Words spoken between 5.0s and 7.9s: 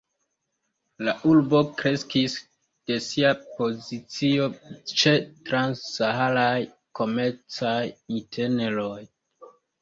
ĉe trans-saharaj komercaj